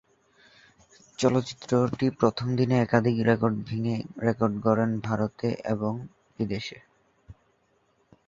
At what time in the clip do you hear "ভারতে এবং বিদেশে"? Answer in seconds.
5.07-6.77